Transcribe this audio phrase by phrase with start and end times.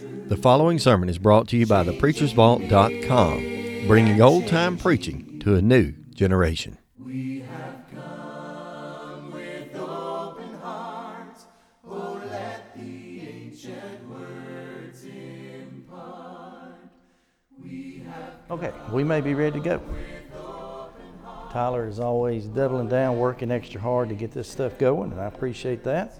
[0.00, 5.62] The following sermon is brought to you by thepreachersvault.com, bringing old time preaching to a
[5.62, 6.78] new generation.
[18.50, 19.82] Okay, we may be ready to go.
[21.50, 25.26] Tyler is always doubling down, working extra hard to get this stuff going, and I
[25.26, 26.16] appreciate that.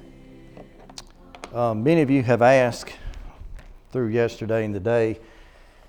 [1.54, 2.93] Um, many of you have asked
[3.90, 5.18] through yesterday and today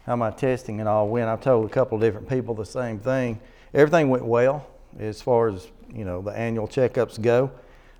[0.05, 1.29] how my testing and all went.
[1.29, 3.39] I've told a couple of different people the same thing.
[3.73, 4.67] Everything went well
[4.99, 7.51] as far as you know the annual checkups go.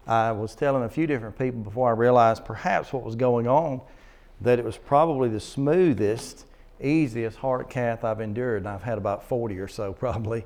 [0.08, 3.81] I was telling a few different people before I realized perhaps what was going on
[4.41, 6.45] that it was probably the smoothest
[6.81, 10.45] easiest heart cath I've endured, and I've had about 40 or so probably,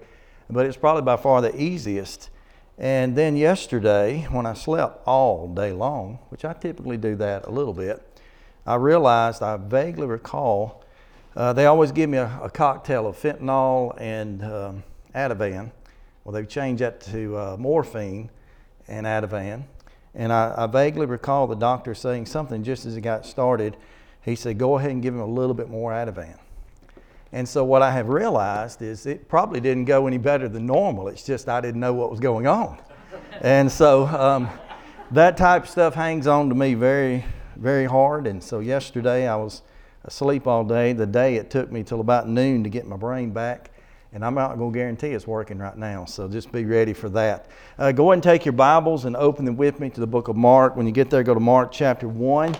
[0.49, 2.29] but it's probably by far the easiest.
[2.77, 7.51] And then yesterday, when I slept all day long, which I typically do that a
[7.51, 8.12] little bit,
[8.66, 10.84] I realized I vaguely recall
[11.35, 14.84] uh, they always give me a, a, cocktail of fentanyl and um,
[15.15, 15.71] Ativan.
[16.24, 18.29] Well, they've changed that to uh, morphine
[18.88, 19.63] and Ativan.
[20.13, 23.77] And I, I vaguely recall the doctor saying something just as it got started
[24.23, 26.38] he said, go ahead and give him a little bit more Ativan.
[27.34, 31.07] And so what I have realized is it probably didn't go any better than normal.
[31.07, 32.77] It's just I didn't know what was going on.
[33.41, 34.49] and so um,
[35.12, 38.27] that type of stuff hangs on to me very, very hard.
[38.27, 39.62] And so yesterday I was
[40.05, 40.93] asleep all day.
[40.93, 43.71] The day it took me till about noon to get my brain back.
[44.12, 46.05] And I'm not going to guarantee it's working right now.
[46.05, 47.48] So just be ready for that.
[47.79, 50.27] Uh, go ahead and take your Bibles and open them with me to the book
[50.27, 50.76] of Mark.
[50.76, 52.55] When you get there, go to Mark chapter 1.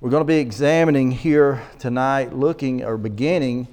[0.00, 3.66] We're going to be examining here tonight, looking or beginning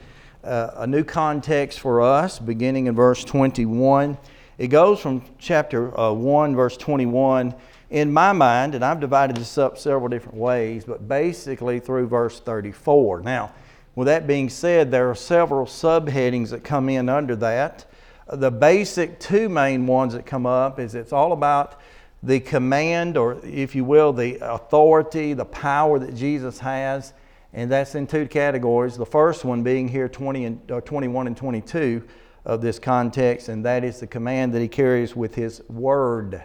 [0.43, 4.17] uh, a new context for us, beginning in verse 21.
[4.57, 7.53] It goes from chapter uh, 1, verse 21,
[7.91, 12.39] in my mind, and I've divided this up several different ways, but basically through verse
[12.39, 13.19] 34.
[13.19, 13.51] Now,
[13.95, 17.85] with that being said, there are several subheadings that come in under that.
[18.31, 21.81] The basic two main ones that come up is it's all about
[22.23, 27.11] the command, or if you will, the authority, the power that Jesus has.
[27.51, 28.95] And that's in two categories.
[28.95, 32.01] The first one being here 20 and, uh, 21 and 22
[32.45, 36.41] of this context, and that is the command that he carries with his word.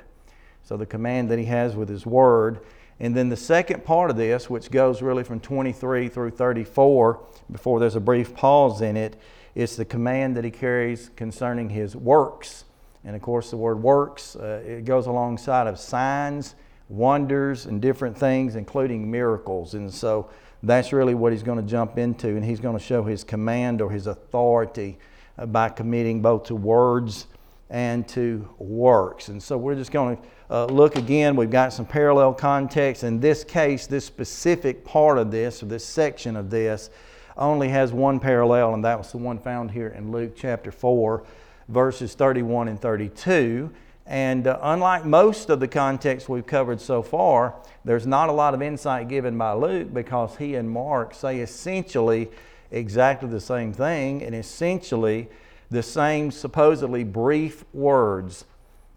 [0.66, 2.58] So the command that he has with his word.
[2.98, 7.20] And then the second part of this, which goes really from 23 through 34,
[7.52, 9.16] before there's a brief pause in it,
[9.54, 12.64] is the command that he carries concerning his works.
[13.04, 16.56] And of course, the word works, uh, it goes alongside of signs,
[16.88, 19.74] wonders, and different things, including miracles.
[19.74, 20.30] And so
[20.64, 22.30] that's really what he's going to jump into.
[22.30, 24.98] And he's going to show his command or his authority
[25.38, 27.28] uh, by committing both to words
[27.70, 29.28] and to works.
[29.28, 31.34] And so we're just going to uh, look again.
[31.36, 33.02] We've got some parallel context.
[33.02, 36.90] In this case, this specific part of this, or this section of this,
[37.36, 41.24] only has one parallel, and that was the one found here in Luke chapter 4
[41.68, 43.70] verses 31 and 32.
[44.06, 48.54] And uh, unlike most of the context we've covered so far, there's not a lot
[48.54, 52.28] of insight given by Luke because he and Mark say essentially
[52.70, 55.28] exactly the same thing and essentially
[55.70, 58.44] the same supposedly brief words.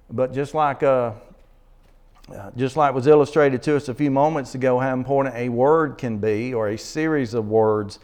[0.09, 1.13] But just like, uh,
[2.34, 5.97] uh, just like was illustrated to us a few moments ago, how important a word
[5.97, 8.00] can be or a series of words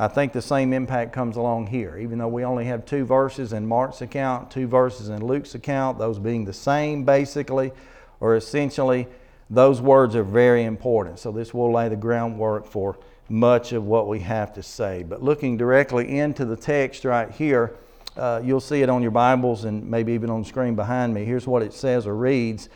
[0.00, 1.98] I think the same impact comes along here.
[1.98, 5.98] Even though we only have two verses in Mark's account, two verses in Luke's account,
[5.98, 7.70] those being the same basically,
[8.18, 9.06] or essentially,
[9.50, 11.18] those words are very important.
[11.18, 12.98] So this will lay the groundwork for
[13.28, 15.02] much of what we have to say.
[15.02, 17.74] But looking directly into the text right here,
[18.16, 21.24] uh, you'll see it on your Bibles and maybe even on the screen behind me.
[21.24, 22.68] Here's what it says or reads.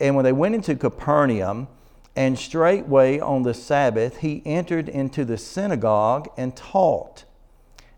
[0.00, 1.68] And when they went into Capernaum,
[2.14, 7.24] and straightway on the Sabbath he entered into the synagogue and taught.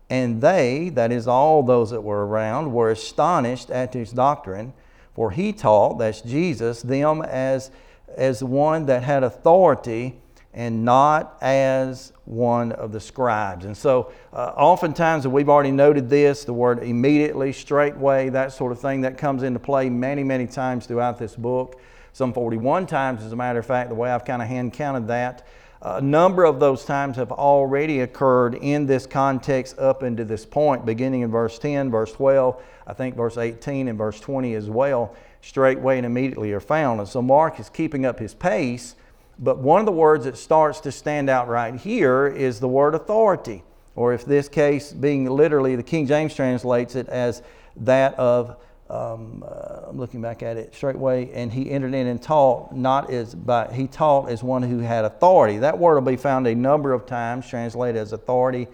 [0.09, 4.73] And they, that is, all those that were around, were astonished at his doctrine,
[5.15, 7.71] for he taught, that's Jesus, them as,
[8.15, 10.21] as one that had authority
[10.55, 13.65] and not as one of the scribes.
[13.65, 18.79] And so, uh, oftentimes, we've already noted this the word immediately, straightway, that sort of
[18.79, 21.79] thing, that comes into play many, many times throughout this book
[22.15, 25.09] some 41 times, as a matter of fact, the way I've kind of hand counted
[25.09, 25.45] that.
[25.81, 30.85] A number of those times have already occurred in this context up into this point,
[30.85, 35.13] beginning in verse 10, verse 12, I think verse 18 and verse 20 as well,
[35.41, 37.01] straightway and immediately are found.
[37.01, 38.95] And so Mark is keeping up his pace,
[39.39, 42.95] but one of the words that starts to stand out right here is the word
[42.95, 43.63] authority,
[43.95, 47.41] or if this case being literally, the King James translates it as
[47.77, 52.21] that of um, uh, I'm looking back at it straightway, and he entered in and
[52.21, 55.57] taught not as by he taught as one who had authority.
[55.57, 58.67] That word will be found a number of times, translated as authority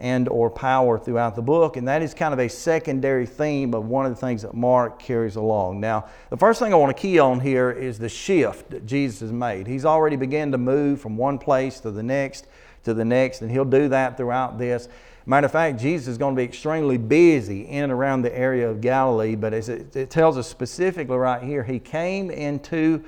[0.00, 3.86] and or power throughout the book, and that is kind of a secondary theme of
[3.86, 5.80] one of the things that Mark carries along.
[5.80, 9.20] Now, the first thing I want to key on here is the shift that Jesus
[9.20, 9.66] has made.
[9.66, 12.46] He's already begun to move from one place to the next
[12.84, 14.88] to the next, and he'll do that throughout this.
[15.26, 18.68] Matter of fact, Jesus is going to be extremely busy in and around the area
[18.68, 23.04] of Galilee, but as it, it tells us specifically right here, he came into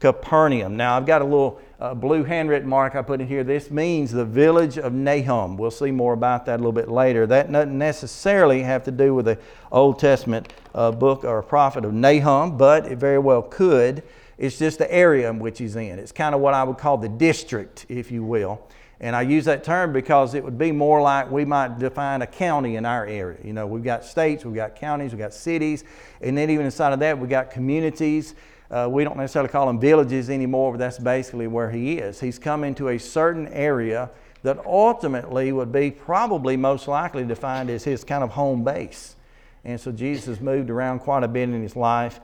[0.00, 0.76] Capernaum.
[0.76, 3.44] Now, I've got a little uh, blue handwritten mark I put in here.
[3.44, 5.58] This means the village of Nahum.
[5.58, 7.26] We'll see more about that a little bit later.
[7.26, 9.38] That doesn't necessarily have to do with the
[9.70, 14.02] Old Testament uh, book or prophet of Nahum, but it very well could.
[14.38, 15.98] It's just the area in which he's in.
[15.98, 18.66] It's kind of what I would call the district, if you will.
[19.02, 22.26] And I use that term because it would be more like we might define a
[22.26, 23.38] county in our area.
[23.42, 25.84] You know, we've got states, we've got counties, we've got cities,
[26.22, 28.34] and then even inside of that, we've got communities.
[28.70, 32.20] Uh, we don't necessarily call them villages anymore, but that's basically where he is.
[32.20, 34.10] He's come into a certain area
[34.42, 39.16] that ultimately would be probably most likely defined as his kind of home base.
[39.64, 42.20] And so Jesus moved around quite a bit in his life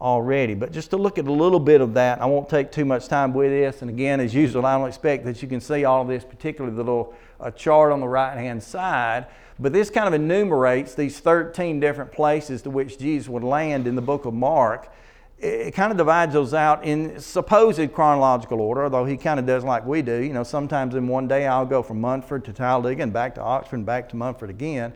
[0.00, 0.54] already.
[0.54, 3.06] But just to look at a little bit of that, I won't take too much
[3.06, 3.82] time with this.
[3.82, 6.74] And again, as usual, I don't expect that you can see all of this, particularly
[6.74, 9.26] the little uh, chart on the right hand side.
[9.58, 13.94] But this kind of enumerates these 13 different places to which Jesus would land in
[13.94, 14.90] the book of Mark.
[15.40, 19.64] It kind of divides those out in supposed chronological order, although he kind of does
[19.64, 20.20] like we do.
[20.20, 23.40] You know, sometimes in one day I'll go from Munford to Talladega and back to
[23.40, 24.92] Oxford and back to Munford again.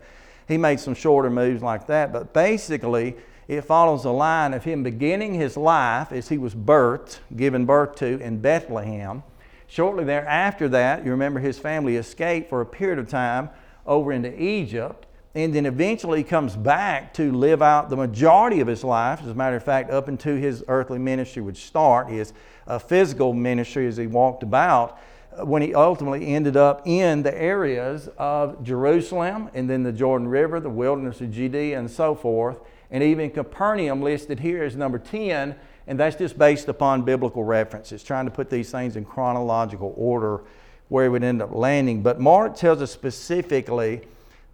[0.46, 3.17] He made some shorter moves like that, but basically,
[3.49, 7.94] it follows a line of him beginning his life as he was birthed, given birth
[7.96, 9.23] to in Bethlehem.
[9.67, 13.49] Shortly thereafter that, you remember his family escaped for a period of time
[13.87, 18.69] over into Egypt, and then eventually he comes back to live out the majority of
[18.69, 19.21] his life.
[19.23, 22.33] As a matter of fact, up until his earthly ministry would start, his
[22.67, 24.99] uh, physical ministry as he walked about,
[25.37, 30.29] uh, when he ultimately ended up in the areas of Jerusalem and then the Jordan
[30.29, 32.59] River, the wilderness of Judea, and so forth
[32.95, 35.57] and even Capernaum listed here as number 10,
[35.89, 40.43] and that's just based upon biblical references, trying to put these things in chronological order
[40.89, 42.03] where he would end up landing.
[42.03, 44.03] But Mark tells us specifically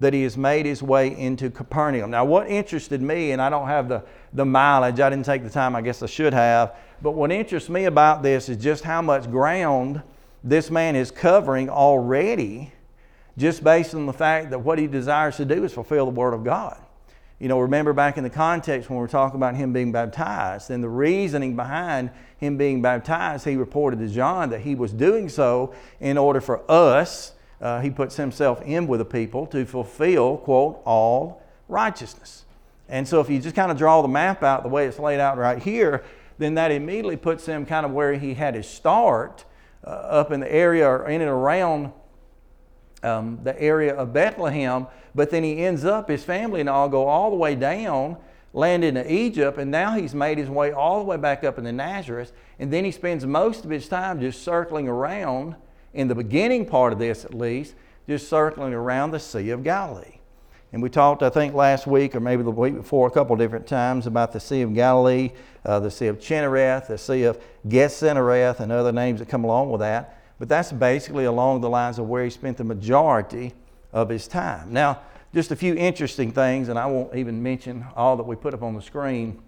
[0.00, 2.10] that he has made his way into Capernaum.
[2.10, 4.02] Now, what interested me, and I don't have the,
[4.32, 7.68] the mileage, I didn't take the time, I guess I should have, but what interests
[7.68, 10.02] me about this is just how much ground
[10.42, 12.72] this man is covering already,
[13.36, 16.32] just based on the fact that what he desires to do is fulfill the Word
[16.32, 16.78] of God.
[17.38, 20.70] You know, remember back in the context when we are talking about him being baptized,
[20.70, 25.28] and the reasoning behind him being baptized, he reported to John that he was doing
[25.28, 30.38] so in order for us, uh, he puts himself in with the people to fulfill,
[30.38, 32.44] quote, all righteousness.
[32.88, 35.20] And so if you just kind of draw the map out the way it's laid
[35.20, 36.02] out right here,
[36.38, 39.44] then that immediately puts him kind of where he had his start
[39.84, 41.92] uh, up in the area or in and around
[43.02, 47.06] um, the area of Bethlehem, but then he ends up, his family and all go
[47.06, 48.16] all the way down,
[48.52, 51.72] land in Egypt, and now he's made his way all the way back up into
[51.72, 55.54] Nazareth, and then he spends most of his time just circling around,
[55.94, 57.74] in the beginning part of this at least,
[58.08, 60.20] just circling around the Sea of Galilee.
[60.72, 63.66] And we talked, I think, last week or maybe the week before, a couple different
[63.66, 65.30] times about the Sea of Galilee,
[65.64, 69.70] uh, the Sea of Chinnereth, the Sea of Gennesareth, and other names that come along
[69.70, 70.18] with that.
[70.38, 73.52] But that's basically along the lines of where he spent the majority
[73.92, 74.72] of his time.
[74.72, 75.00] Now,
[75.34, 78.62] just a few interesting things, and I won't even mention all that we put up
[78.62, 79.40] on the screen.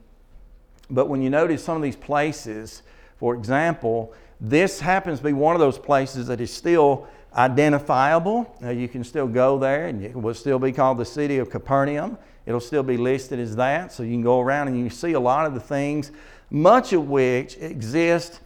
[0.91, 2.83] But when you notice some of these places,
[3.17, 4.13] for example,
[4.45, 8.53] this happens to be one of those places that is still identifiable.
[8.61, 12.19] You can still go there and it will still be called the city of Capernaum.
[12.45, 13.93] It'll still be listed as that.
[13.93, 16.11] So you can go around and you see a lot of the things,
[16.51, 18.41] much of which exist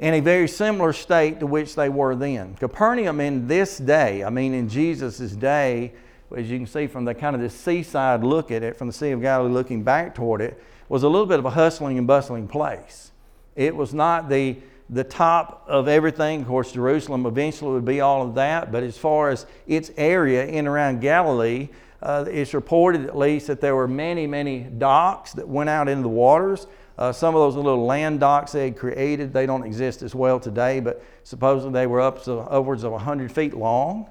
[0.00, 2.56] in a very similar state to which they were then.
[2.56, 5.92] Capernaum in this day, I mean in Jesus' day,
[6.36, 8.92] as you can see from the kind of the seaside look at it, from the
[8.92, 12.08] Sea of Galilee looking back toward it, was a little bit of a hustling and
[12.08, 13.12] bustling place.
[13.54, 14.56] It was not the,
[14.90, 16.42] the top of everything.
[16.42, 20.44] Of course, Jerusalem eventually would be all of that, but as far as its area
[20.46, 21.68] in around Galilee,
[22.02, 26.02] uh, it's reported at least that there were many, many docks that went out into
[26.02, 26.66] the waters.
[26.98, 30.40] Uh, some of those little land docks they had created, they don't exist as well
[30.40, 34.08] today, but supposedly they were up to upwards of 100 feet long.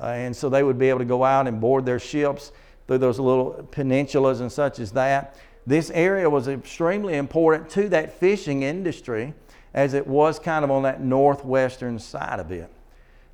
[0.00, 2.52] Uh, and so they would be able to go out and board their ships
[2.86, 5.36] through those little peninsulas and such as that.
[5.66, 9.34] This area was extremely important to that fishing industry
[9.74, 12.70] as it was kind of on that northwestern side of it.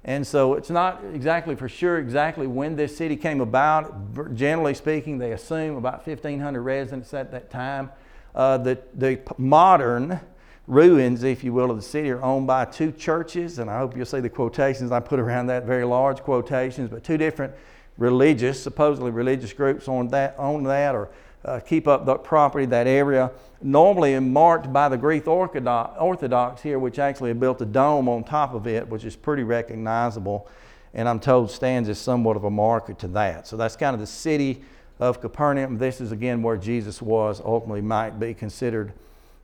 [0.04, 4.34] And so it's not exactly for sure exactly when this city came about.
[4.34, 7.90] Generally speaking, they assume about 1,500 residents at that time.
[8.34, 10.20] Uh, the, the modern
[10.66, 13.96] ruins, if you will, of the city are owned by two churches, and I hope
[13.96, 17.54] you'll see the quotations I put around that, very large quotations, but two different
[17.96, 21.08] religious, supposedly religious groups on that, own that or
[21.44, 23.30] uh, keep up the property, that area.
[23.62, 28.66] Normally marked by the Greek Orthodox, here, which actually built a dome on top of
[28.66, 30.48] it, which is pretty recognizable,
[30.92, 33.46] and I'm told stands as somewhat of a marker to that.
[33.46, 34.62] So that's kind of the city
[35.00, 35.78] of Capernaum.
[35.78, 38.92] This is again where Jesus was, ultimately might be considered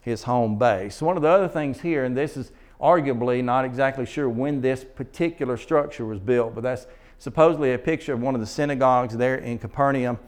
[0.01, 1.03] his home base.
[1.03, 4.85] One of the other things here, and this is arguably not exactly sure when this
[4.85, 6.87] particular structure was built, but that's
[7.19, 10.19] supposedly a picture of one of the synagogues there in Capernaum.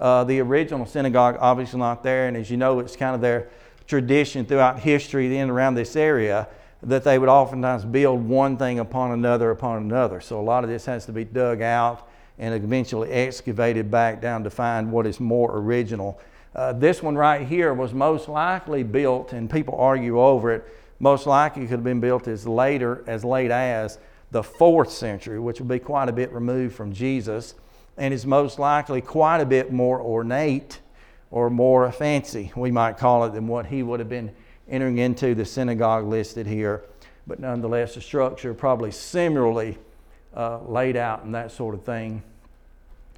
[0.00, 3.50] Uh, the original synagogue, obviously not there, and as you know, it's kind of their
[3.86, 6.48] tradition throughout history in and around this area
[6.82, 10.20] that they would oftentimes build one thing upon another upon another.
[10.20, 14.42] So a lot of this has to be dug out and eventually excavated back down
[14.44, 16.18] to find what is more original.
[16.54, 20.66] Uh, this one right here was most likely built, and people argue over it,
[20.98, 23.98] most likely could have been built as later, as late as
[24.30, 27.54] the fourth century, which would be quite a bit removed from Jesus,
[28.00, 30.80] and is most likely quite a bit more ornate
[31.30, 34.32] or more fancy, we might call it, than what he would have been
[34.68, 36.82] entering into the synagogue listed here.
[37.26, 39.76] But nonetheless, the structure probably similarly
[40.34, 42.22] uh, laid out and that sort of thing.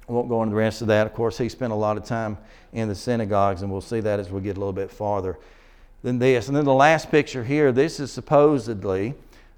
[0.07, 1.07] I won't go into the rest of that.
[1.07, 2.37] Of course, he spent a lot of time
[2.73, 5.39] in the synagogues, and we'll see that as we get a little bit farther
[6.01, 6.49] than this.
[6.49, 9.13] And then the last picture here this is supposedly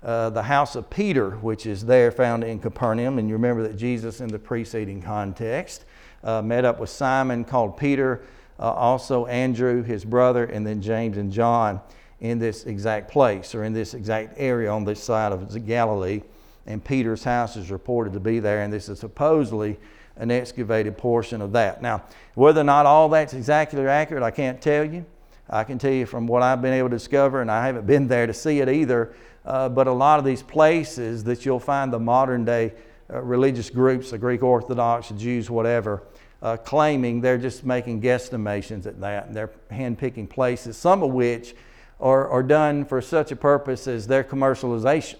[0.05, 3.17] uh, the house of Peter, which is there found in Capernaum.
[3.17, 5.83] And you remember that Jesus, in the preceding context,
[6.23, 8.21] uh, met up with Simon called Peter,
[8.59, 11.81] uh, also Andrew, his brother, and then James and John
[12.21, 16.21] in this exact place or in this exact area on this side of Galilee.
[16.67, 19.77] And Peter's house is reported to be there, and this is supposedly
[20.17, 21.81] an excavated portion of that.
[21.81, 22.03] Now,
[22.35, 25.05] whether or not all that's exactly accurate, I can't tell you.
[25.49, 28.07] I can tell you from what I've been able to discover, and I haven't been
[28.07, 29.13] there to see it either,
[29.45, 32.73] uh, but a lot of these places that you'll find the modern day
[33.13, 36.03] uh, religious groups, the Greek Orthodox, the Jews, whatever,
[36.41, 39.27] uh, claiming they're just making guesstimations at that.
[39.27, 41.55] And they're handpicking places, some of which
[41.99, 45.17] are, are done for such a purpose as their commercialization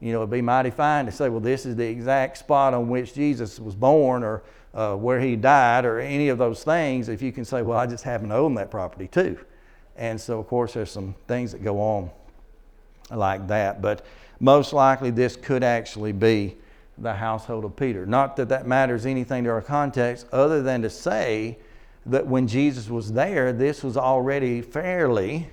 [0.00, 2.88] you know, it'd be mighty fine to say, well, this is the exact spot on
[2.88, 7.08] which Jesus was born or uh, where he died or any of those things.
[7.08, 9.38] If you can say, well, I just happen to own that property too.
[10.00, 12.10] And so, of course, there's some things that go on
[13.10, 13.82] like that.
[13.82, 14.04] But
[14.40, 16.56] most likely, this could actually be
[16.96, 18.06] the household of Peter.
[18.06, 21.58] Not that that matters anything to our context, other than to say
[22.06, 25.48] that when Jesus was there, this was already fairly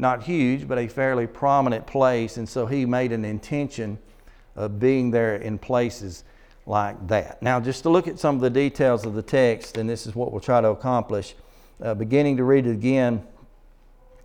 [0.00, 2.36] not huge, but a fairly prominent place.
[2.36, 3.98] And so he made an intention
[4.54, 6.22] of being there in places
[6.66, 7.42] like that.
[7.42, 10.14] Now, just to look at some of the details of the text, and this is
[10.14, 11.34] what we'll try to accomplish.
[11.82, 13.24] Uh, beginning to read it again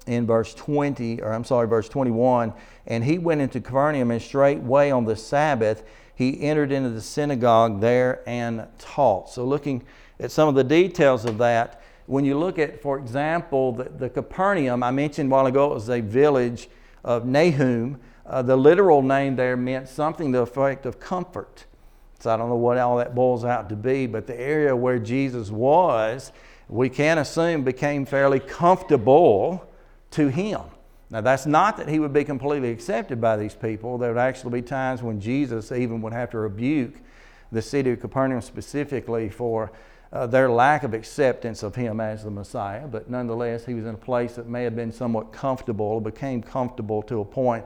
[0.07, 2.53] in verse 20, or I'm sorry, verse 21.
[2.87, 5.83] And he went into Capernaum, and straightway on the Sabbath
[6.15, 9.29] he entered into the synagogue there and taught.
[9.29, 9.83] So, looking
[10.19, 14.09] at some of the details of that, when you look at, for example, the, the
[14.09, 16.69] Capernaum, I mentioned a while ago it was a village
[17.03, 17.99] of Nahum.
[18.25, 21.65] Uh, the literal name there meant something to the effect of comfort.
[22.19, 24.99] So I don't know what all that boils out to be, but the area where
[24.99, 26.31] Jesus was,
[26.69, 29.67] we can assume became fairly comfortable
[30.13, 30.61] to him.
[31.09, 33.97] Now, that's not that he would be completely accepted by these people.
[33.97, 36.95] There would actually be times when Jesus even would have to rebuke
[37.51, 39.71] the city of Capernaum specifically for
[40.11, 43.95] uh, their lack of acceptance of him as the Messiah, but nonetheless, he was in
[43.95, 47.65] a place that may have been somewhat comfortable, became comfortable to a point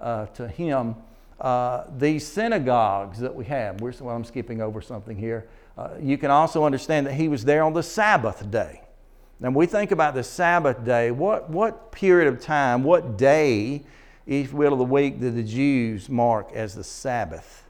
[0.00, 0.96] uh, to him.
[1.40, 5.46] Uh, these synagogues that we have, well, I'm skipping over something here.
[5.76, 8.80] Uh, you can also understand that he was there on the Sabbath day.
[9.38, 13.82] When we think about the Sabbath day, what, what period of time, what day,
[14.26, 17.64] you will, of the week did the Jews mark as the Sabbath?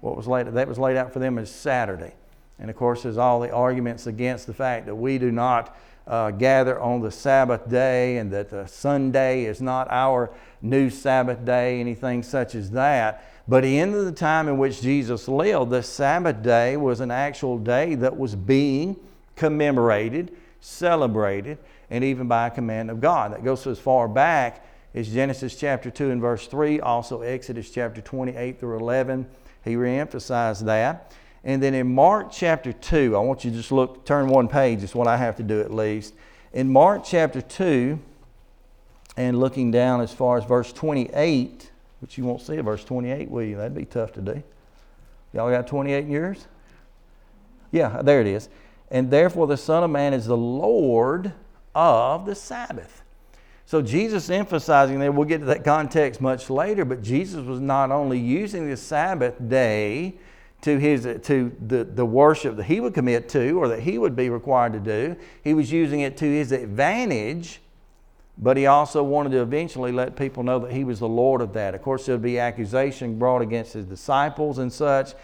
[0.00, 2.14] What was laid, that was laid out for them as Saturday.
[2.58, 6.30] And of course, there's all the arguments against the fact that we do not uh,
[6.30, 10.30] gather on the Sabbath day and that the Sunday is not our
[10.62, 13.24] new Sabbath day, anything such as that.
[13.48, 17.94] But in the time in which Jesus lived, the Sabbath day was an actual day
[17.96, 18.96] that was being
[19.36, 20.34] commemorated,
[20.66, 21.58] celebrated,
[21.90, 23.32] and even by a command of God.
[23.32, 28.00] That goes as far back as Genesis chapter 2 and verse 3, also Exodus chapter
[28.00, 29.26] 28 through 11.
[29.64, 31.14] He reemphasized that.
[31.44, 34.82] And then in Mark chapter 2, I want you to just look, turn one page,
[34.82, 36.14] is what I have to do at least.
[36.52, 37.98] In Mark chapter 2,
[39.16, 41.70] and looking down as far as verse 28,
[42.00, 43.56] which you won't see verse 28, will you?
[43.56, 44.42] That'd be tough to do.
[45.32, 46.46] Y'all got 28 years?
[47.70, 48.48] Yeah, there it is.
[48.90, 51.32] And therefore, the Son of Man is the Lord
[51.74, 53.02] of the Sabbath.
[53.64, 57.90] So, Jesus emphasizing there, we'll get to that context much later, but Jesus was not
[57.90, 60.14] only using the Sabbath day
[60.62, 64.14] to, his, to the, the worship that he would commit to or that he would
[64.14, 67.60] be required to do, he was using it to his advantage,
[68.38, 71.52] but he also wanted to eventually let people know that he was the Lord of
[71.54, 71.74] that.
[71.74, 75.14] Of course, there would be accusation brought against his disciples and such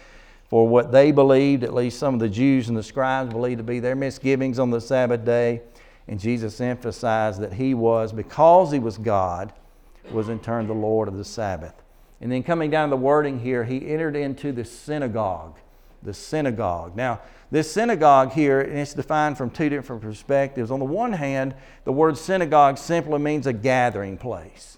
[0.53, 3.63] for what they believed, at least some of the Jews and the scribes believed to
[3.63, 5.63] be their misgivings on the Sabbath day.
[6.07, 9.51] And Jesus emphasized that he was, because he was God,
[10.11, 11.73] was in turn the Lord of the Sabbath.
[12.21, 15.57] And then coming down to the wording here, he entered into the synagogue.
[16.03, 16.95] The synagogue.
[16.95, 20.69] Now, this synagogue here, and it's defined from two different perspectives.
[20.69, 24.77] On the one hand, the word synagogue simply means a gathering place.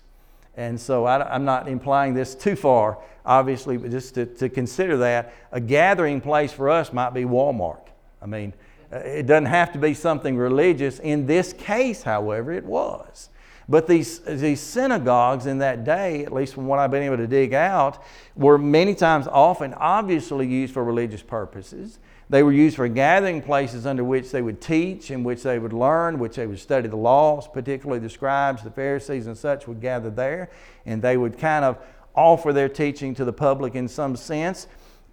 [0.55, 4.98] And so I, am not implying this too far, obviously, but just to, to consider
[4.98, 7.88] that a gathering place for us might be Walmart.
[8.22, 8.53] I mean,
[8.91, 11.00] uh, it doesn't have to be something religious.
[11.00, 13.29] In this case, however, it was.
[13.67, 17.27] But these, these synagogues in that day, at least from what I've been able to
[17.27, 18.03] dig out,
[18.36, 21.98] were many times often obviously used for religious purposes.
[22.29, 25.74] They were used for gathering places under which they would teach, in which they would
[25.74, 29.82] learn, which they would study the laws, particularly the scribes, the Pharisees, and such would
[29.82, 30.50] gather there,
[30.86, 31.77] and they would kind of
[32.15, 34.67] offer their teaching to the public in some sense.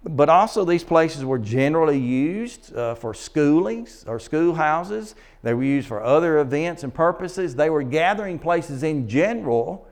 [0.05, 5.15] But also, these places were generally used uh, for schoolings or schoolhouses.
[5.43, 7.55] They were used for other events and purposes.
[7.55, 9.87] They were gathering places in general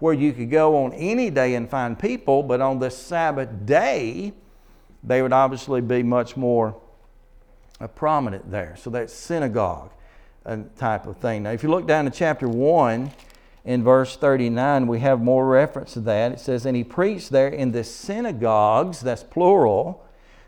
[0.00, 4.34] where you could go on any day and find people, but on the Sabbath day,
[5.02, 6.78] they would obviously be much more
[7.80, 8.76] uh, prominent there.
[8.76, 9.90] So that's synagogue
[10.44, 11.44] uh, type of thing.
[11.44, 13.10] Now, if you look down to chapter 1,
[13.64, 16.32] in verse 39, we have more reference to that.
[16.32, 20.04] It says, And he preached there in the synagogues, that's plural,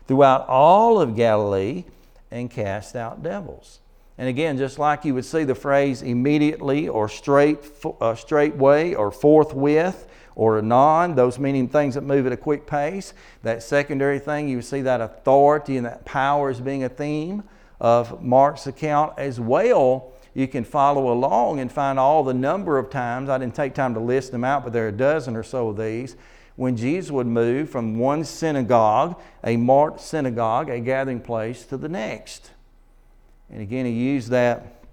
[0.07, 1.85] throughout all of Galilee
[2.29, 3.79] and cast out devils.
[4.19, 7.59] And again, just like you would see the phrase immediately or straight,
[8.01, 13.13] uh, straightway or forthwith or anon, those meaning things that move at a quick pace.
[13.43, 17.43] That secondary thing, you see that authority and that power as being a theme
[17.79, 22.91] of Mark's account as well you can follow along and find all the number of
[22.91, 23.27] times.
[23.27, 25.69] I didn't take time to list them out, but there are a dozen or so
[25.69, 26.15] of these.
[26.55, 31.89] When Jesus would move from one synagogue, a marked synagogue, a gathering place, to the
[31.89, 32.51] next.
[33.49, 34.83] And again, he used that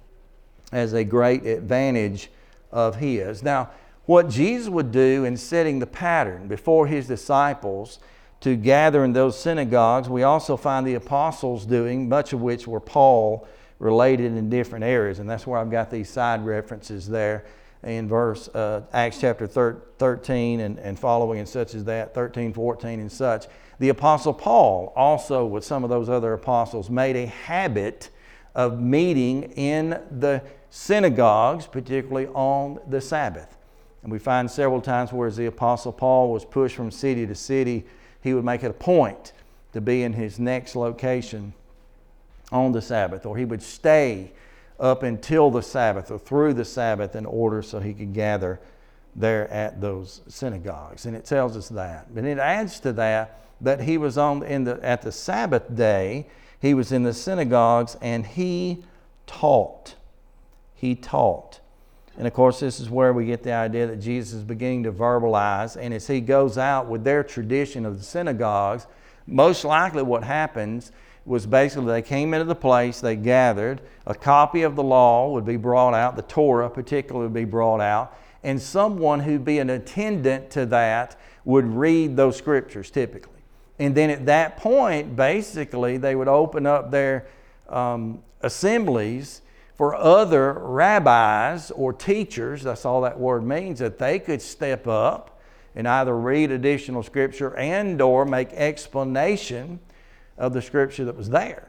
[0.73, 2.31] as a great advantage
[2.73, 3.43] of his.
[3.43, 3.69] Now,
[4.07, 7.99] what Jesus would do in setting the pattern before his disciples
[8.41, 12.81] to gather in those synagogues, we also find the apostles doing, much of which were
[12.81, 13.47] Paul
[13.79, 15.19] related in different areas.
[15.19, 17.45] And that's where I've got these side references there
[17.83, 23.01] in verse uh, Acts chapter 13 and, and following and such as that, 13, 14
[23.01, 23.47] and such.
[23.79, 28.11] The Apostle Paul also, with some of those other apostles, made a habit
[28.55, 33.57] of meeting in the synagogues, particularly on the Sabbath.
[34.03, 37.35] And we find several times where as the Apostle Paul was pushed from city to
[37.35, 37.85] city,
[38.23, 39.33] he would make it a point
[39.73, 41.53] to be in his next location
[42.55, 44.33] on the Sabbath, or he would stay
[44.79, 48.61] up until the Sabbath or through the Sabbath in order so he could gather
[49.17, 51.05] there at those synagogues.
[51.05, 52.15] And it tells us that.
[52.15, 56.27] But it adds to that that he was on in the at the Sabbath day,
[56.61, 58.85] he was in the synagogues and he
[59.27, 59.95] taught.
[60.75, 61.61] He taught.
[62.17, 64.93] And of course, this is where we get the idea that Jesus is beginning to
[64.93, 65.77] verbalize.
[65.77, 68.87] And as he goes out with their tradition of the synagogues,
[69.27, 70.93] most likely what happens
[71.25, 75.45] was basically they came into the place, they gathered, a copy of the law would
[75.45, 79.71] be brought out, the Torah particularly would be brought out, and someone who'd be an
[79.71, 83.33] attendant to that would read those scriptures typically.
[83.79, 87.27] And then at that point, basically, they would open up their
[87.69, 89.41] um, assemblies
[89.75, 95.41] for other rabbis or teachers, that's all that word means, that they could step up
[95.75, 99.81] and either read additional scripture and or make explanation
[100.39, 101.69] of the scripture that was there.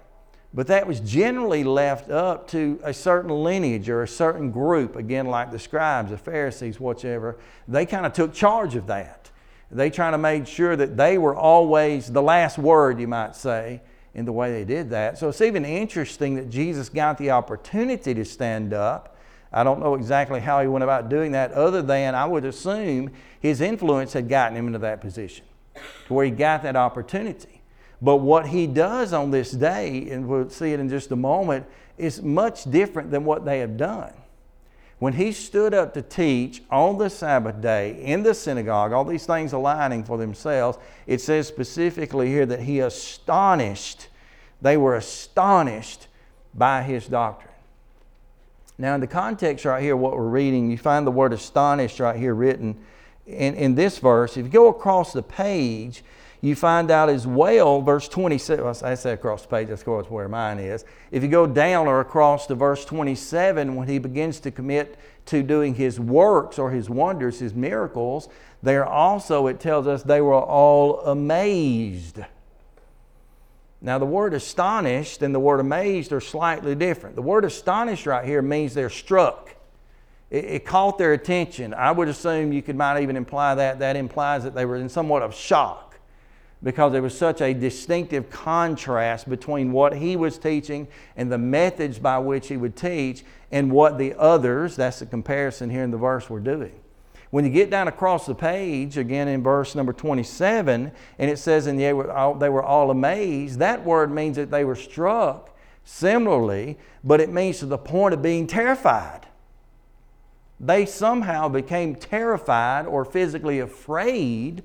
[0.54, 5.28] But that was generally left up to a certain lineage or a certain group, again,
[5.28, 7.38] like the scribes, the Pharisees, whatever.
[7.68, 9.30] They kind of took charge of that.
[9.70, 13.82] They trying to make sure that they were always the last word, you might say,
[14.14, 15.18] in the way they did that.
[15.18, 19.18] So it's even interesting that Jesus got the opportunity to stand up.
[19.52, 23.12] I don't know exactly how he went about doing that, other than I would assume
[23.42, 25.46] his influence had gotten him into that position,
[26.08, 27.55] to where he got that opportunity.
[28.02, 31.66] But what he does on this day, and we'll see it in just a moment,
[31.98, 34.14] is much different than what they have done.
[35.00, 39.26] when he stood up to teach on the Sabbath day in the synagogue, all these
[39.26, 44.08] things aligning for themselves, it says specifically here that he astonished,
[44.62, 46.08] they were astonished
[46.54, 47.52] by his doctrine.
[48.78, 52.16] Now, in the context right here, what we're reading, you find the word astonished right
[52.16, 52.78] here written
[53.26, 54.38] in, in this verse.
[54.38, 56.04] If you go across the page,
[56.46, 60.28] you find out as well, verse 27, I say across the page, that's course where
[60.28, 60.86] mine is.
[61.10, 65.42] If you go down or across to verse 27, when he begins to commit to
[65.42, 68.30] doing his works or his wonders, his miracles,
[68.62, 72.20] there also it tells us they were all amazed.
[73.82, 77.16] Now, the word astonished and the word amazed are slightly different.
[77.16, 79.56] The word astonished right here means they're struck.
[80.30, 81.74] It, it, caught their attention.
[81.74, 83.80] I would assume you could might even imply that.
[83.80, 85.95] That implies that they were in somewhat of shock
[86.64, 92.00] because there was such a distinctive contrast between what he was teaching and the methods
[92.00, 95.98] by which he would teach and what the others, that's the comparison here in the
[95.98, 96.74] verse, were doing.
[97.30, 101.68] When you get down across the page, again in verse number 27, and it says,
[101.68, 105.56] and they were all, they were all amazed, that word means that they were struck
[105.84, 109.28] similarly, but it means to the point of being terrified.
[110.60, 114.64] They somehow became terrified or physically afraid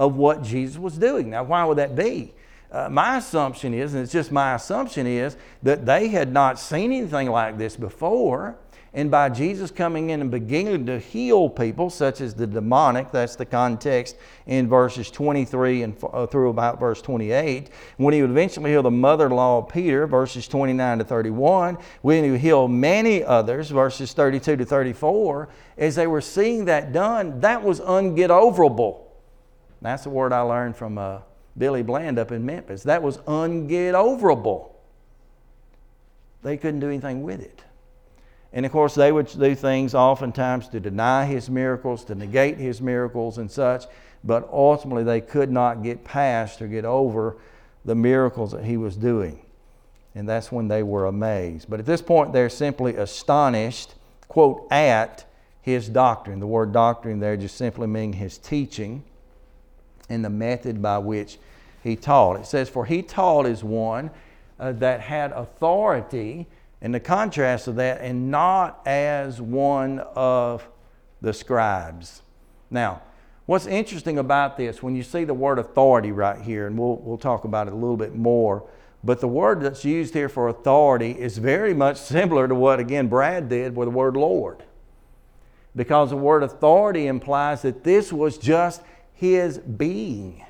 [0.00, 1.28] of what Jesus was doing.
[1.28, 2.32] Now, why would that be?
[2.72, 6.90] Uh, my assumption is, and it's just my assumption is, that they had not seen
[6.90, 8.56] anything like this before.
[8.94, 13.36] And by Jesus coming in and beginning to heal people, such as the demonic, that's
[13.36, 17.68] the context in verses 23 and uh, through about verse 28.
[17.98, 21.76] When he would eventually heal the mother in law of Peter, verses 29 to 31.
[22.00, 25.50] When he would heal many others, verses 32 to 34.
[25.76, 29.09] As they were seeing that done, that was unget-overable.
[29.82, 31.20] That's the word I learned from uh,
[31.56, 32.82] Billy Bland up in Memphis.
[32.82, 34.70] That was unget-overable.
[36.42, 37.62] They couldn't do anything with it.
[38.52, 42.80] And of course, they would do things oftentimes to deny his miracles, to negate his
[42.80, 43.84] miracles and such,
[44.24, 47.36] but ultimately they could not get past or get over
[47.84, 49.40] the miracles that he was doing.
[50.14, 51.70] And that's when they were amazed.
[51.70, 53.94] But at this point, they're simply astonished,
[54.26, 55.24] quote, at
[55.62, 56.40] his doctrine.
[56.40, 59.04] The word doctrine there just simply meaning his teaching
[60.10, 61.38] and the method by which
[61.82, 62.40] he taught.
[62.40, 64.10] It says, For he taught as one
[64.58, 66.46] uh, that had authority,
[66.82, 70.68] and the contrast of that, and not as one of
[71.22, 72.22] the scribes.
[72.70, 73.02] Now,
[73.46, 77.18] what's interesting about this, when you see the word authority right here, and we'll, we'll
[77.18, 78.68] talk about it a little bit more,
[79.02, 83.08] but the word that's used here for authority is very much similar to what, again,
[83.08, 84.64] Brad did with the word Lord.
[85.74, 88.82] Because the word authority implies that this was just
[89.20, 90.42] his being.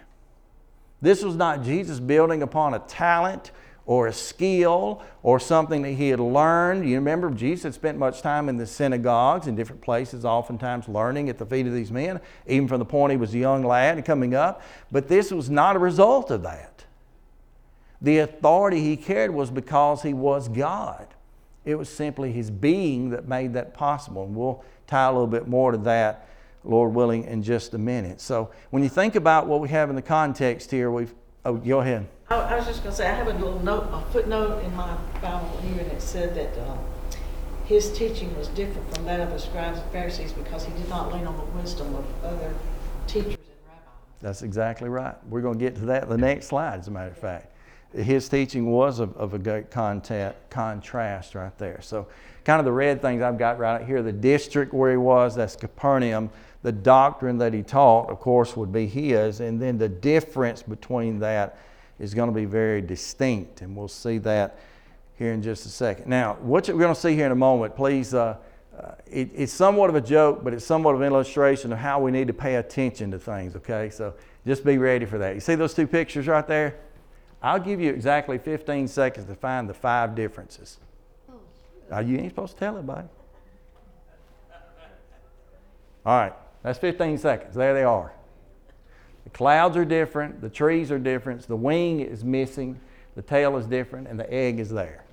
[1.02, 3.50] This was not Jesus building upon a talent
[3.84, 6.88] or a skill or something that he had learned.
[6.88, 11.28] You remember, Jesus had spent much time in the synagogues in different places, oftentimes learning
[11.28, 14.04] at the feet of these men, even from the point he was a young lad
[14.04, 14.62] coming up.
[14.92, 16.84] But this was not a result of that.
[18.00, 21.08] The authority he carried was because he was God.
[21.64, 24.26] It was simply his being that made that possible.
[24.26, 26.28] And we'll tie a little bit more to that
[26.64, 28.20] Lord willing, in just a minute.
[28.20, 31.80] So when you think about what we have in the context here, we've, oh, go
[31.80, 32.06] ahead.
[32.28, 34.74] I, I was just going to say, I have a little note, a footnote in
[34.76, 36.76] my Bible here, and it said that uh,
[37.64, 41.12] his teaching was different from that of the scribes and Pharisees because he did not
[41.12, 42.52] lean on the wisdom of other
[43.06, 44.20] teachers and rabbis.
[44.20, 45.14] That's exactly right.
[45.28, 47.46] We're going to get to that in the next slide, as a matter of fact.
[47.94, 51.80] His teaching was of, of a great contact, contrast right there.
[51.80, 52.06] So,
[52.44, 55.56] kind of the red things I've got right here the district where he was, that's
[55.56, 56.30] Capernaum
[56.62, 61.18] the doctrine that he taught, of course, would be his, and then the difference between
[61.20, 61.58] that
[61.98, 64.58] is going to be very distinct, and we'll see that
[65.16, 66.08] here in just a second.
[66.08, 68.36] Now, what we're going to see here in a moment, please, uh,
[68.78, 72.00] uh, it, it's somewhat of a joke, but it's somewhat of an illustration of how
[72.00, 73.90] we need to pay attention to things, okay?
[73.90, 74.14] So
[74.46, 75.34] just be ready for that.
[75.34, 76.76] You see those two pictures right there?
[77.42, 80.78] I'll give you exactly 15 seconds to find the five differences.
[81.92, 83.08] Uh, you ain't supposed to tell anybody.
[86.06, 86.32] All right.
[86.62, 87.54] That's 15 seconds.
[87.54, 88.12] There they are.
[89.24, 92.80] The clouds are different, the trees are different, the wing is missing,
[93.14, 95.04] the tail is different, and the egg is there.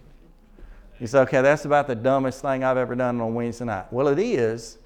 [1.00, 3.92] You say, okay, that's about the dumbest thing I've ever done on Wednesday night.
[3.92, 4.78] Well, it is,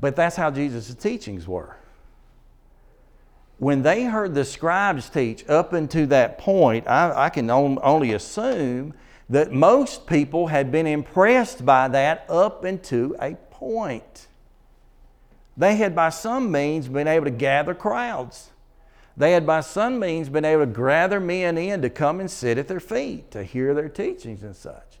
[0.00, 1.76] but that's how Jesus' teachings were.
[3.58, 8.94] When they heard the scribes teach up until that point, I, I can only assume
[9.28, 14.28] that most people had been impressed by that up until a point.
[15.56, 18.50] They had by some means been able to gather crowds.
[19.16, 22.56] They had by some means been able to gather men in to come and sit
[22.56, 24.98] at their feet to hear their teachings and such.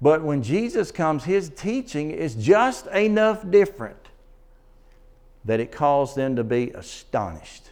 [0.00, 3.96] But when Jesus comes, his teaching is just enough different
[5.44, 7.70] that it caused them to be astonished.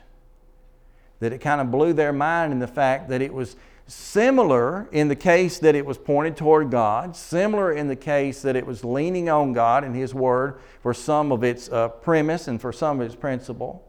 [1.20, 3.56] That it kind of blew their mind in the fact that it was
[3.88, 8.54] similar in the case that it was pointed toward God, similar in the case that
[8.54, 12.60] it was leaning on God and His Word for some of its uh, premise and
[12.60, 13.84] for some of its principle.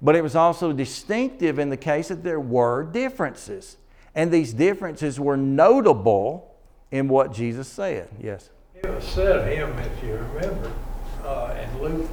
[0.00, 3.76] But it was also distinctive in the case that there were differences.
[4.14, 6.54] And these differences were notable
[6.90, 8.08] in what Jesus said.
[8.20, 8.50] Yes?
[8.76, 10.72] It was said of him, if you remember,
[11.24, 12.10] uh, in Luke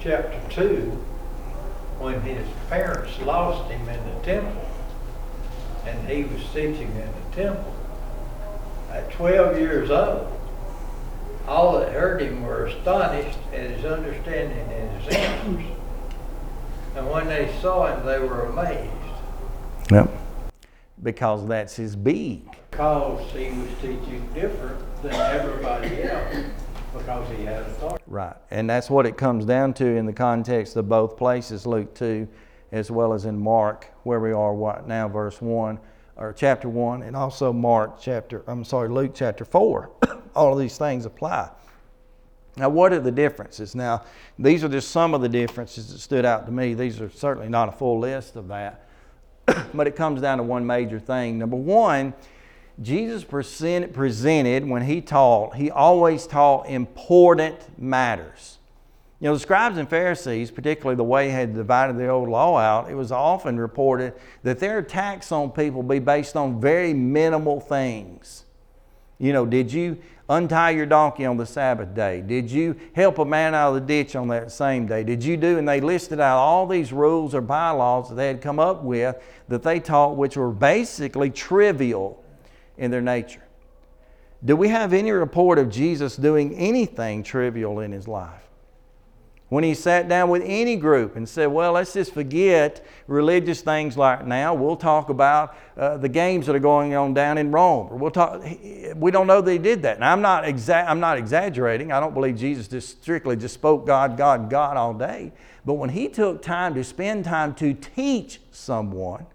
[0.00, 0.80] chapter 2,
[1.98, 4.69] when his parents lost him in the temple,
[5.86, 7.74] and he was teaching in the temple.
[8.90, 10.30] At 12 years old,
[11.46, 15.64] all that heard him were astonished at his understanding and his answers.
[16.96, 18.90] And when they saw him, they were amazed.
[19.90, 20.10] Yep.
[21.02, 22.54] Because that's his being.
[22.70, 26.36] Because he was teaching different than everybody else,
[26.92, 28.04] because he had authority.
[28.06, 28.36] Right.
[28.50, 32.28] And that's what it comes down to in the context of both places, Luke 2
[32.72, 35.78] as well as in Mark, where we are right now, verse 1
[36.16, 39.90] or chapter 1, and also Mark chapter, I'm sorry, Luke chapter 4.
[40.36, 41.50] All of these things apply.
[42.56, 43.74] Now, what are the differences?
[43.74, 44.04] Now,
[44.38, 46.74] these are just some of the differences that stood out to me.
[46.74, 48.86] These are certainly not a full list of that,
[49.74, 51.38] but it comes down to one major thing.
[51.38, 52.12] Number one,
[52.82, 58.58] Jesus presented when he taught, he always taught important matters.
[59.20, 62.56] You know, the scribes and Pharisees, particularly the way they had divided the old law
[62.56, 67.60] out, it was often reported that their attacks on people be based on very minimal
[67.60, 68.46] things.
[69.18, 69.98] You know, did you
[70.30, 72.22] untie your donkey on the Sabbath day?
[72.22, 75.04] Did you help a man out of the ditch on that same day?
[75.04, 75.58] Did you do?
[75.58, 79.16] And they listed out all these rules or bylaws that they had come up with
[79.48, 82.24] that they taught, which were basically trivial
[82.78, 83.42] in their nature.
[84.42, 88.49] Do we have any report of Jesus doing anything trivial in his life?
[89.50, 93.98] When he sat down with any group and said, Well, let's just forget religious things
[93.98, 94.54] like now.
[94.54, 97.88] We'll talk about uh, the games that are going on down in Rome.
[97.90, 98.42] Or we'll talk,
[98.94, 99.98] we don't know that he did that.
[100.00, 101.90] Now, I'm not, exa- I'm not exaggerating.
[101.90, 105.32] I don't believe Jesus just strictly just spoke God, God, God all day.
[105.64, 109.26] But when he took time to spend time to teach someone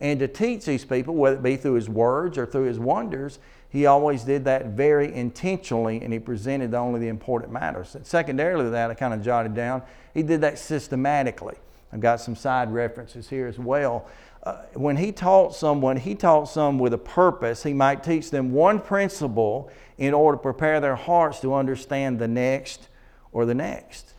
[0.00, 3.38] and to teach these people, whether it be through his words or through his wonders,
[3.68, 7.94] he always did that very intentionally and he presented only the important matters.
[7.94, 9.82] And secondarily to that, I kind of jotted down,
[10.14, 11.56] he did that systematically.
[11.92, 14.06] I've got some side references here as well.
[14.42, 17.64] Uh, when he taught someone, he taught some with a purpose.
[17.64, 22.28] He might teach them one principle in order to prepare their hearts to understand the
[22.28, 22.88] next
[23.32, 24.14] or the next.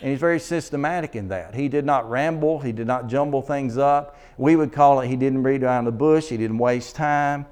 [0.00, 1.54] And he's very systematic in that.
[1.54, 4.18] He did not ramble, he did not jumble things up.
[4.36, 7.46] We would call it he didn't read around the bush, he didn't waste time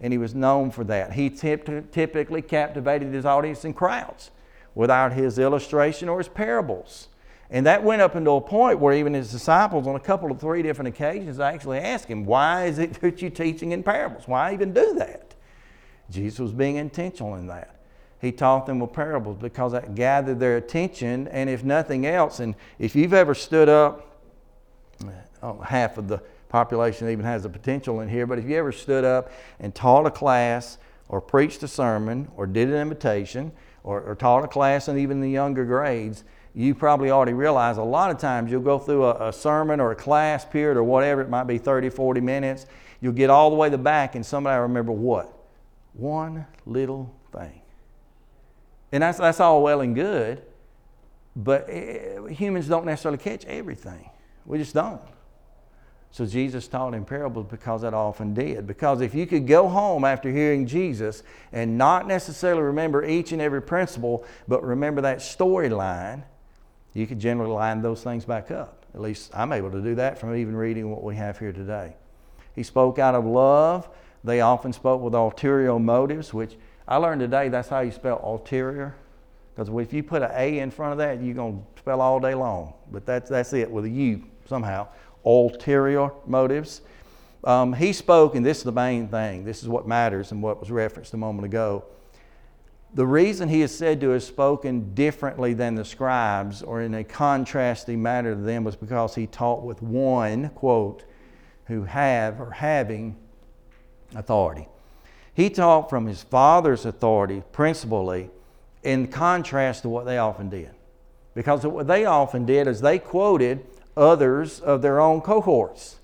[0.00, 1.12] and he was known for that.
[1.12, 4.30] He typically captivated his audience in crowds
[4.74, 7.08] without his illustration or his parables.
[7.50, 10.40] And that went up into a point where even his disciples, on a couple of
[10.40, 14.28] three different occasions, actually asked him, Why is it that you're teaching in parables?
[14.28, 15.34] Why even do that?
[16.10, 17.76] Jesus was being intentional in that.
[18.20, 22.54] He taught them with parables because that gathered their attention, and if nothing else, and
[22.78, 24.18] if you've ever stood up,
[25.42, 28.72] oh, half of the population even has the potential in here, but if you ever
[28.72, 30.76] stood up and taught a class
[31.08, 35.20] or preached a sermon or did an invitation or, or taught a class in even
[35.20, 39.28] the younger grades, you probably already realize a lot of times you'll go through a,
[39.28, 42.66] a, sermon or a class period or whatever, it might be 30, 40 minutes.
[43.00, 45.32] You'll get all the way to the back and somebody will remember what?
[45.94, 47.62] One little thing.
[48.92, 50.42] And that's, that's all well and good,
[51.36, 54.10] but eh, humans don't necessarily catch everything.
[54.44, 55.00] We just don't.
[56.12, 58.66] So Jesus taught in parables because that often did.
[58.66, 63.40] Because if you could go home after hearing Jesus and not necessarily remember each and
[63.40, 66.24] every principle, but remember that storyline,
[66.94, 68.84] you could generally line those things back up.
[68.92, 71.94] At least I'm able to do that from even reading what we have here today.
[72.56, 73.88] He spoke out of love.
[74.24, 76.56] They often spoke with ulterior motives, which
[76.88, 78.96] I learned today that's how you spell ulterior.
[79.54, 82.18] Because if you put an A in front of that, you're going to spell all
[82.18, 82.74] day long.
[82.90, 84.88] But that's, that's it with a U somehow
[85.24, 86.82] ulterior motives.
[87.44, 90.60] Um, he spoke, and this is the main thing, this is what matters and what
[90.60, 91.84] was referenced a moment ago.
[92.92, 97.04] The reason he is said to have spoken differently than the scribes or in a
[97.04, 101.04] contrasting manner to them was because he taught with one, quote,
[101.66, 103.16] who have or having
[104.16, 104.66] authority.
[105.32, 108.28] He taught from his father's authority principally
[108.82, 110.70] in contrast to what they often did.
[111.34, 113.64] Because what they often did is they quoted
[114.00, 115.96] others of their own cohorts.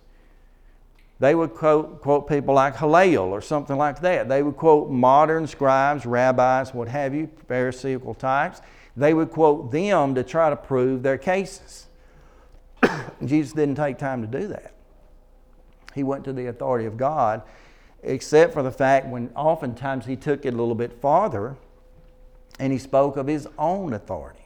[1.19, 4.29] They would quote, quote people like Hillel or something like that.
[4.29, 8.61] They would quote modern scribes, rabbis, what have you, Pharisaical types.
[8.97, 11.87] They would quote them to try to prove their cases.
[13.25, 14.75] Jesus didn't take time to do that.
[15.95, 17.43] He went to the authority of God,
[18.03, 21.57] except for the fact when oftentimes he took it a little bit farther
[22.59, 24.46] and he spoke of his own authority.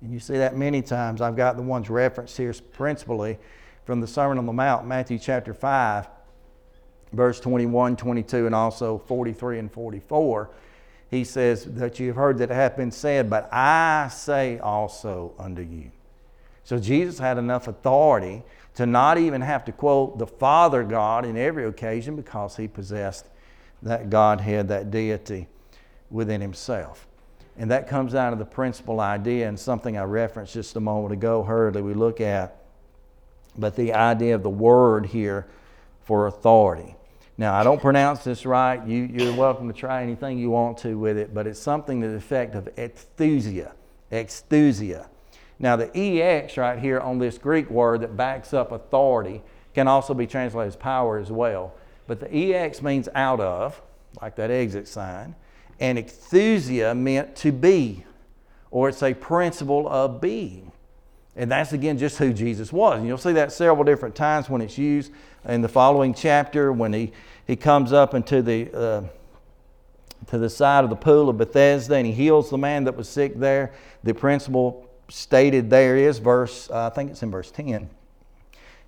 [0.00, 1.20] And you see that many times.
[1.20, 3.38] I've got the ones referenced here principally
[3.84, 6.08] from the Sermon on the Mount, Matthew chapter 5,
[7.12, 10.50] verse 21, 22, and also 43 and 44.
[11.10, 15.34] He says that you have heard that it hath been said, but I say also
[15.38, 15.90] unto you.
[16.62, 18.44] So Jesus had enough authority
[18.76, 23.26] to not even have to quote the Father God in every occasion because he possessed
[23.82, 25.48] that Godhead, that deity
[26.10, 27.08] within himself.
[27.56, 31.12] And that comes out of the principal idea and something I referenced just a moment
[31.12, 32.56] ago, hurriedly we look at.
[33.58, 35.46] But the idea of the word here
[36.04, 36.94] for authority.
[37.36, 38.86] Now, I don't pronounce this right.
[38.86, 42.08] You, you're welcome to try anything you want to with it, but it's something to
[42.08, 43.72] the effect of exousia.
[44.12, 45.08] Exousia.
[45.58, 49.42] Now, the EX right here on this Greek word that backs up authority
[49.74, 51.74] can also be translated as power as well.
[52.06, 53.80] But the EX means out of,
[54.20, 55.34] like that exit sign
[55.80, 58.04] and exousia meant to be,
[58.70, 60.70] or it's a principle of being.
[61.36, 62.98] And that's again just who Jesus was.
[62.98, 65.10] And you'll see that several different times when it's used
[65.48, 67.12] in the following chapter when he,
[67.46, 69.02] he comes up into the, uh,
[70.26, 73.08] to the side of the pool of Bethesda and he heals the man that was
[73.08, 73.72] sick there.
[74.04, 77.88] The principle stated there is verse, uh, I think it's in verse 10.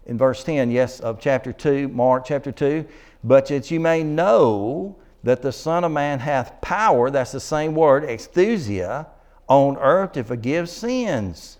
[0.07, 2.85] In verse 10, yes, of chapter 2, Mark chapter 2,
[3.25, 7.75] but that you may know that the Son of Man hath power, that's the same
[7.75, 9.07] word, exousia,
[9.49, 11.59] on earth to forgive sins.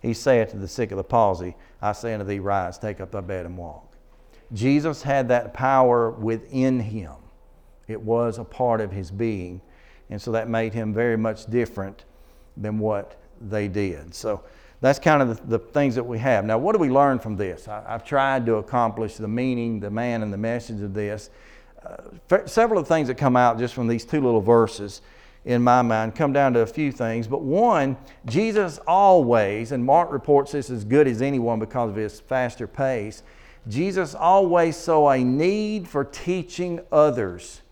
[0.00, 3.10] He saith to the sick of the palsy, I say unto thee, rise, take up
[3.10, 3.96] thy bed and walk.
[4.52, 7.14] Jesus had that power within him.
[7.88, 9.60] It was a part of his being.
[10.10, 12.04] And so that made him very much different
[12.56, 14.14] than what they did.
[14.14, 14.44] So
[14.80, 16.44] that's kind of the, the things that we have.
[16.44, 17.66] Now, what do we learn from this?
[17.66, 21.30] I, I've tried to accomplish the meaning, the man, and the message of this
[22.46, 25.02] several of the things that come out just from these two little verses
[25.44, 27.26] in my mind come down to a few things.
[27.28, 27.96] But one,
[28.26, 33.22] Jesus always, and Mark reports this as good as anyone because of his faster pace,
[33.68, 37.62] Jesus always saw a need for teaching others.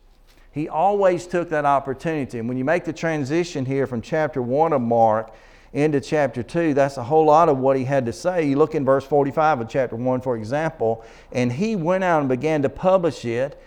[0.53, 2.39] He always took that opportunity.
[2.39, 5.35] And when you make the transition here from chapter 1 of Mark
[5.73, 8.47] into chapter 2, that's a whole lot of what he had to say.
[8.47, 12.29] You look in verse 45 of chapter 1, for example, and he went out and
[12.29, 13.61] began to publish it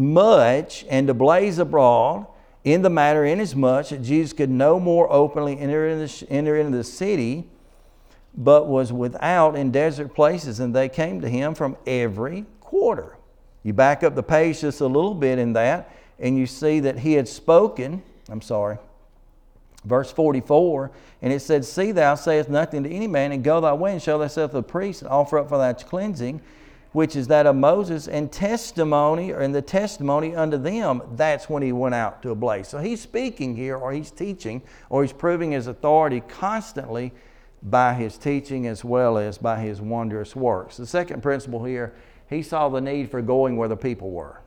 [0.00, 2.26] much and to blaze abroad
[2.64, 6.76] in the matter, inasmuch that Jesus could no more openly enter into, the, enter into
[6.76, 7.44] the city,
[8.34, 13.16] but was without in desert places, and they came to him from every quarter.
[13.62, 16.98] You back up the page just a little bit in that, and you see that
[16.98, 18.02] he had spoken.
[18.28, 18.78] I'm sorry.
[19.84, 20.90] Verse 44,
[21.22, 24.02] and it said, See, thou sayest nothing to any man, and go thy way, and
[24.02, 26.42] show thyself to the priest, and offer up for thy cleansing
[26.92, 31.62] which is that of Moses, and testimony, or in the testimony unto them, that's when
[31.62, 32.68] he went out to a blaze.
[32.68, 37.12] So he's speaking here, or he's teaching, or he's proving his authority constantly
[37.62, 40.76] by his teaching as well as by his wondrous works.
[40.76, 41.94] The second principle here,
[42.28, 44.40] he saw the need for going where the people were.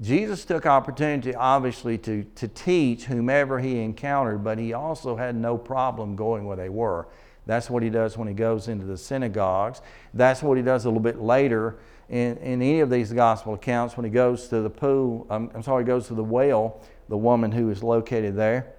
[0.00, 5.58] Jesus took opportunity, obviously, to, to teach whomever he encountered, but he also had no
[5.58, 7.08] problem going where they were.
[7.46, 9.80] That's what he does when he goes into the synagogues.
[10.14, 13.96] That's what he does a little bit later in, in any of these gospel accounts
[13.96, 15.26] when he goes to the pool.
[15.30, 18.74] Um, I'm sorry, he goes to the well, the woman who is located there.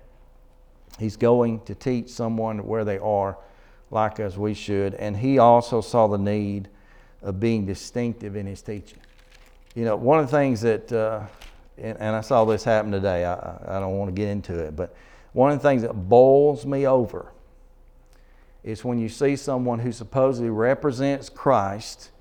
[0.99, 3.37] He's going to teach someone where they are,
[3.89, 4.93] like as we should.
[4.95, 6.69] And he also saw the need
[7.21, 8.99] of being distinctive in his teaching.
[9.75, 11.21] You know, one of the things that, uh,
[11.77, 14.75] and, and, I saw this happen today, I, I don't want to get into it,
[14.75, 14.93] but
[15.33, 17.31] one of the things that boils me over
[18.63, 22.11] is when you see someone who supposedly represents Christ,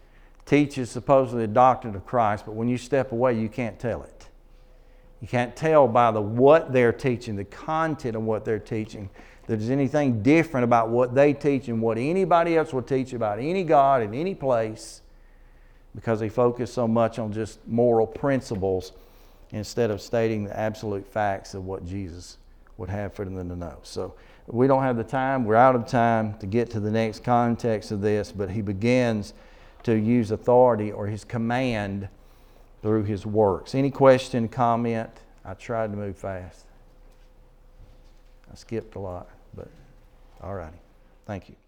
[0.46, 4.28] teaches supposedly the doctrine of Christ, but when you step away, you can't tell it.
[5.20, 9.10] You can't tell by the what they're teaching, the content of what they're teaching,
[9.46, 13.38] that there's anything different about what they teach and what anybody else will teach about
[13.38, 15.02] any God in any place
[15.94, 18.92] because they focus so much on just moral principles
[19.50, 22.38] instead of stating the absolute facts of what Jesus
[22.76, 23.78] would have for them to know.
[23.82, 24.14] So
[24.52, 27.90] we don't have the time, we're out of time to get to the next context
[27.92, 29.32] of this, but he begins
[29.84, 32.08] to use authority or his command
[32.82, 33.74] through his works.
[33.74, 35.10] Any question, comment?
[35.44, 36.66] I tried to move fast.
[38.50, 39.68] I skipped a lot, but
[40.42, 40.78] all righty.
[41.26, 41.59] Thank you.